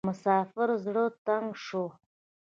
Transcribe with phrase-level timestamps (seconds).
[0.01, 1.85] د مسافر زړه تنګ شو.